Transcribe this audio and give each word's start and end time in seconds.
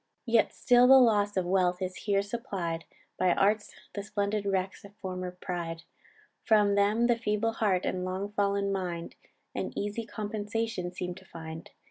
"Yet 0.25 0.51
still 0.51 0.87
the 0.87 0.97
loss 0.97 1.37
of 1.37 1.45
wealth 1.45 1.79
is 1.79 1.95
here 1.95 2.23
supplied 2.23 2.85
By 3.19 3.33
arts, 3.35 3.71
the 3.93 4.01
splendid 4.01 4.47
wrecks 4.47 4.83
of 4.83 4.95
former 4.95 5.29
pride; 5.29 5.83
From 6.43 6.73
them 6.73 7.05
the 7.05 7.15
feeble 7.15 7.51
heart 7.51 7.85
and 7.85 8.03
long 8.03 8.31
fall'n 8.31 8.71
mind 8.71 9.13
An 9.53 9.77
easy 9.77 10.07
compensation 10.07 10.91
seem 10.91 11.13
to 11.13 11.25
find. 11.25 11.69